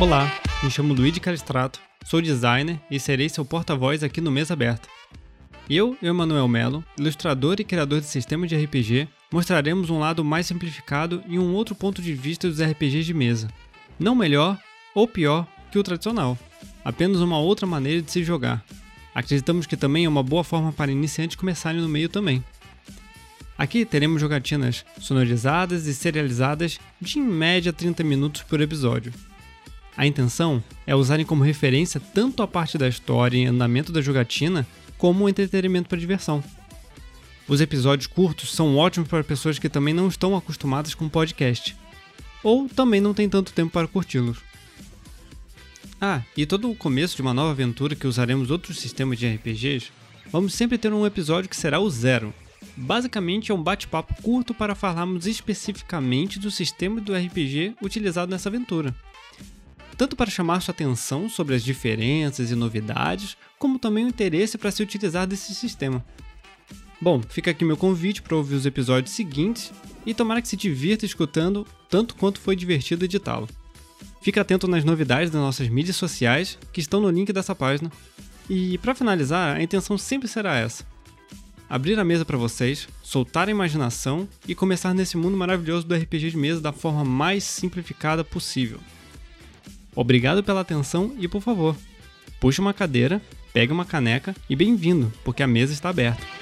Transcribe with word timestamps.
Olá, 0.00 0.32
me 0.62 0.70
chamo 0.70 0.92
Luigi 0.92 1.20
Calistrato, 1.20 1.78
sou 2.04 2.20
designer 2.20 2.80
e 2.90 2.98
serei 2.98 3.28
seu 3.28 3.44
porta-voz 3.44 4.02
aqui 4.02 4.20
no 4.20 4.32
Mesa 4.32 4.54
Aberta. 4.54 4.88
Eu 5.70 5.96
Emanuel 6.02 6.48
Melo, 6.48 6.84
ilustrador 6.98 7.56
e 7.60 7.64
criador 7.64 8.00
de 8.00 8.06
sistemas 8.06 8.48
de 8.48 8.56
RPG, 8.56 9.08
mostraremos 9.32 9.88
um 9.88 10.00
lado 10.00 10.24
mais 10.24 10.46
simplificado 10.46 11.22
e 11.28 11.38
um 11.38 11.54
outro 11.54 11.76
ponto 11.76 12.02
de 12.02 12.12
vista 12.12 12.48
dos 12.48 12.60
RPGs 12.60 13.04
de 13.04 13.14
mesa. 13.14 13.48
Não 14.00 14.16
melhor 14.16 14.58
ou 14.94 15.06
pior 15.06 15.46
que 15.70 15.78
o 15.78 15.82
tradicional, 15.82 16.36
apenas 16.84 17.20
uma 17.20 17.38
outra 17.38 17.68
maneira 17.68 18.02
de 18.02 18.10
se 18.10 18.24
jogar. 18.24 18.64
Acreditamos 19.14 19.64
que 19.66 19.76
também 19.76 20.06
é 20.06 20.08
uma 20.08 20.24
boa 20.24 20.42
forma 20.42 20.72
para 20.72 20.90
iniciantes 20.90 21.36
começarem 21.36 21.80
no 21.80 21.88
meio 21.88 22.08
também. 22.08 22.44
Aqui 23.58 23.86
teremos 23.86 24.20
jogatinas 24.20 24.84
sonorizadas 25.00 25.86
e 25.86 25.94
serializadas 25.94 26.78
de 27.00 27.18
em 27.18 27.22
média 27.22 27.72
30 27.72 28.04
minutos 28.04 28.42
por 28.42 28.60
episódio. 28.60 29.12
A 29.96 30.06
intenção 30.06 30.62
é 30.86 30.94
usarem 30.94 31.24
como 31.24 31.42
referência 31.42 31.98
tanto 31.98 32.42
a 32.42 32.46
parte 32.48 32.76
da 32.76 32.86
história 32.86 33.38
e 33.38 33.46
andamento 33.46 33.90
da 33.90 34.02
jogatina, 34.02 34.66
como 34.98 35.24
o 35.24 35.28
entretenimento 35.28 35.88
para 35.88 35.98
diversão. 35.98 36.44
Os 37.48 37.60
episódios 37.60 38.06
curtos 38.06 38.52
são 38.52 38.76
ótimos 38.76 39.08
para 39.08 39.24
pessoas 39.24 39.58
que 39.58 39.70
também 39.70 39.94
não 39.94 40.08
estão 40.08 40.36
acostumadas 40.36 40.94
com 40.94 41.08
podcast, 41.08 41.74
ou 42.42 42.68
também 42.68 43.00
não 43.00 43.14
têm 43.14 43.28
tanto 43.28 43.54
tempo 43.54 43.72
para 43.72 43.88
curti-los. 43.88 44.38
Ah, 45.98 46.20
e 46.36 46.44
todo 46.44 46.70
o 46.70 46.76
começo 46.76 47.16
de 47.16 47.22
uma 47.22 47.32
nova 47.32 47.52
aventura 47.52 47.96
que 47.96 48.06
usaremos 48.06 48.50
outros 48.50 48.80
sistemas 48.80 49.18
de 49.18 49.26
RPGs, 49.26 49.90
vamos 50.30 50.52
sempre 50.52 50.76
ter 50.76 50.92
um 50.92 51.06
episódio 51.06 51.48
que 51.48 51.56
será 51.56 51.80
o 51.80 51.88
zero. 51.88 52.34
Basicamente 52.76 53.50
é 53.50 53.54
um 53.54 53.62
bate-papo 53.62 54.14
curto 54.22 54.52
para 54.52 54.74
falarmos 54.74 55.26
especificamente 55.26 56.38
do 56.38 56.50
sistema 56.50 57.00
do 57.00 57.14
RPG 57.14 57.74
utilizado 57.80 58.30
nessa 58.30 58.48
aventura. 58.48 58.94
Tanto 59.96 60.14
para 60.14 60.30
chamar 60.30 60.60
sua 60.60 60.72
atenção 60.72 61.28
sobre 61.28 61.54
as 61.54 61.64
diferenças 61.64 62.50
e 62.50 62.54
novidades, 62.54 63.36
como 63.58 63.78
também 63.78 64.04
o 64.04 64.08
interesse 64.08 64.58
para 64.58 64.70
se 64.70 64.82
utilizar 64.82 65.26
desse 65.26 65.54
sistema. 65.54 66.04
Bom, 67.00 67.22
fica 67.22 67.50
aqui 67.50 67.64
meu 67.64 67.76
convite 67.76 68.20
para 68.20 68.36
ouvir 68.36 68.54
os 68.54 68.66
episódios 68.66 69.14
seguintes 69.14 69.72
e 70.04 70.12
tomara 70.12 70.42
que 70.42 70.48
se 70.48 70.56
divirta 70.56 71.06
escutando 71.06 71.66
tanto 71.88 72.14
quanto 72.14 72.40
foi 72.40 72.54
divertido 72.54 73.04
editá-lo. 73.04 73.48
Fique 74.20 74.40
atento 74.40 74.68
nas 74.68 74.84
novidades 74.84 75.30
das 75.30 75.40
nossas 75.40 75.68
mídias 75.68 75.96
sociais, 75.96 76.58
que 76.72 76.80
estão 76.80 77.00
no 77.00 77.10
link 77.10 77.32
dessa 77.32 77.54
página. 77.54 77.90
E 78.50 78.76
para 78.78 78.94
finalizar, 78.94 79.56
a 79.56 79.62
intenção 79.62 79.96
sempre 79.96 80.28
será 80.28 80.56
essa: 80.56 80.84
abrir 81.68 81.98
a 81.98 82.04
mesa 82.04 82.24
para 82.24 82.36
vocês, 82.36 82.88
soltar 83.02 83.48
a 83.48 83.50
imaginação 83.50 84.28
e 84.46 84.54
começar 84.54 84.94
nesse 84.94 85.16
mundo 85.16 85.36
maravilhoso 85.36 85.86
do 85.86 85.94
RPG 85.94 86.30
de 86.30 86.36
mesa 86.36 86.60
da 86.60 86.72
forma 86.72 87.04
mais 87.04 87.44
simplificada 87.44 88.24
possível. 88.24 88.78
Obrigado 89.94 90.42
pela 90.42 90.60
atenção 90.60 91.14
e 91.18 91.26
por 91.26 91.40
favor, 91.40 91.76
puxe 92.38 92.60
uma 92.60 92.74
cadeira, 92.74 93.20
pegue 93.52 93.72
uma 93.72 93.84
caneca 93.84 94.34
e 94.48 94.54
bem-vindo, 94.54 95.12
porque 95.24 95.42
a 95.42 95.46
mesa 95.46 95.72
está 95.72 95.88
aberta. 95.88 96.35